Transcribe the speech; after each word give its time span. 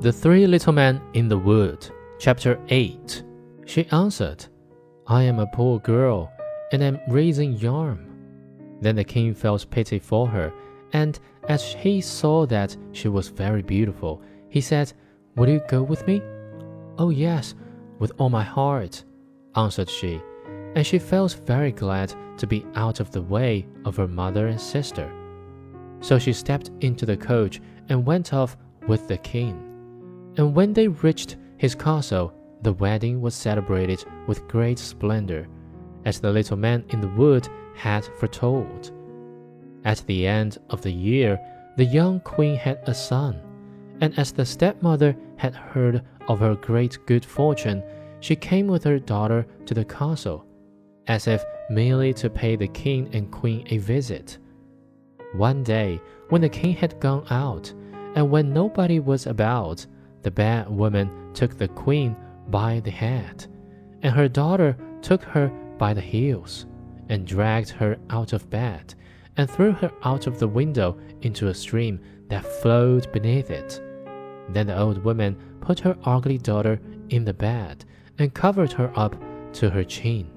The 0.00 0.12
Three 0.12 0.46
Little 0.46 0.72
Men 0.72 1.00
in 1.14 1.26
the 1.26 1.36
Wood, 1.36 1.90
Chapter 2.20 2.60
8. 2.68 3.24
She 3.66 3.84
answered, 3.88 4.46
I 5.08 5.24
am 5.24 5.40
a 5.40 5.48
poor 5.48 5.80
girl, 5.80 6.30
and 6.70 6.84
am 6.84 7.00
raising 7.08 7.54
yarn. 7.54 8.08
Then 8.80 8.94
the 8.94 9.02
king 9.02 9.34
felt 9.34 9.68
pity 9.72 9.98
for 9.98 10.28
her, 10.28 10.52
and 10.92 11.18
as 11.48 11.72
he 11.72 12.00
saw 12.00 12.46
that 12.46 12.76
she 12.92 13.08
was 13.08 13.26
very 13.26 13.60
beautiful, 13.60 14.22
he 14.48 14.60
said, 14.60 14.92
Will 15.34 15.48
you 15.48 15.60
go 15.68 15.82
with 15.82 16.06
me? 16.06 16.22
Oh, 16.96 17.10
yes, 17.10 17.56
with 17.98 18.12
all 18.18 18.30
my 18.30 18.44
heart, 18.44 19.02
answered 19.56 19.90
she, 19.90 20.22
and 20.76 20.86
she 20.86 21.00
felt 21.00 21.40
very 21.44 21.72
glad 21.72 22.14
to 22.38 22.46
be 22.46 22.64
out 22.76 23.00
of 23.00 23.10
the 23.10 23.22
way 23.22 23.66
of 23.84 23.96
her 23.96 24.06
mother 24.06 24.46
and 24.46 24.60
sister. 24.60 25.12
So 26.02 26.20
she 26.20 26.32
stepped 26.32 26.70
into 26.82 27.04
the 27.04 27.16
coach 27.16 27.60
and 27.88 28.06
went 28.06 28.32
off 28.32 28.56
with 28.86 29.08
the 29.08 29.18
king. 29.18 29.67
And 30.38 30.54
when 30.54 30.72
they 30.72 30.88
reached 30.88 31.36
his 31.56 31.74
castle, 31.74 32.32
the 32.62 32.72
wedding 32.72 33.20
was 33.20 33.34
celebrated 33.34 34.04
with 34.26 34.46
great 34.48 34.78
splendor, 34.78 35.48
as 36.04 36.20
the 36.20 36.30
little 36.30 36.56
man 36.56 36.84
in 36.90 37.00
the 37.00 37.08
wood 37.08 37.48
had 37.74 38.04
foretold. 38.18 38.92
At 39.84 40.04
the 40.06 40.26
end 40.26 40.58
of 40.70 40.80
the 40.82 40.92
year, 40.92 41.40
the 41.76 41.84
young 41.84 42.20
queen 42.20 42.56
had 42.56 42.80
a 42.86 42.94
son, 42.94 43.40
and 44.00 44.16
as 44.18 44.32
the 44.32 44.46
stepmother 44.46 45.16
had 45.36 45.54
heard 45.54 46.02
of 46.28 46.38
her 46.38 46.54
great 46.54 46.98
good 47.06 47.24
fortune, 47.24 47.82
she 48.20 48.36
came 48.36 48.68
with 48.68 48.84
her 48.84 48.98
daughter 48.98 49.46
to 49.66 49.74
the 49.74 49.84
castle, 49.84 50.44
as 51.08 51.26
if 51.26 51.44
merely 51.70 52.12
to 52.14 52.30
pay 52.30 52.54
the 52.54 52.68
king 52.68 53.08
and 53.12 53.30
queen 53.30 53.66
a 53.70 53.78
visit. 53.78 54.38
One 55.34 55.62
day, 55.62 56.00
when 56.28 56.42
the 56.42 56.48
king 56.48 56.74
had 56.74 57.00
gone 57.00 57.26
out, 57.30 57.72
and 58.14 58.30
when 58.30 58.52
nobody 58.52 59.00
was 59.00 59.26
about, 59.26 59.86
the 60.22 60.30
bad 60.30 60.68
woman 60.68 61.32
took 61.34 61.56
the 61.56 61.68
queen 61.68 62.16
by 62.48 62.80
the 62.80 62.90
head, 62.90 63.46
and 64.02 64.14
her 64.14 64.28
daughter 64.28 64.76
took 65.02 65.22
her 65.22 65.48
by 65.78 65.94
the 65.94 66.00
heels, 66.00 66.66
and 67.08 67.26
dragged 67.26 67.70
her 67.70 67.96
out 68.10 68.32
of 68.32 68.50
bed, 68.50 68.94
and 69.36 69.48
threw 69.48 69.72
her 69.72 69.92
out 70.02 70.26
of 70.26 70.38
the 70.38 70.48
window 70.48 70.98
into 71.22 71.48
a 71.48 71.54
stream 71.54 72.00
that 72.28 72.44
flowed 72.44 73.10
beneath 73.12 73.50
it. 73.50 73.80
Then 74.50 74.66
the 74.66 74.78
old 74.78 75.04
woman 75.04 75.36
put 75.60 75.80
her 75.80 75.96
ugly 76.04 76.38
daughter 76.38 76.80
in 77.10 77.24
the 77.24 77.34
bed, 77.34 77.84
and 78.18 78.34
covered 78.34 78.72
her 78.72 78.92
up 78.96 79.14
to 79.54 79.70
her 79.70 79.84
chin. 79.84 80.30